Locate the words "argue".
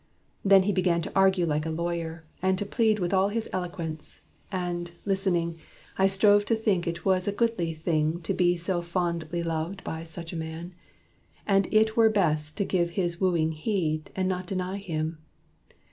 1.15-1.45